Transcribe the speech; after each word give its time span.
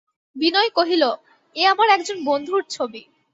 বিনয় 0.35 0.69
কহিল, 0.77 1.03
এ 1.55 1.63
আমার 1.65 1.87
একজন 1.89 2.17
বন্ধুর 2.25 2.61
ছবি। 2.69 3.01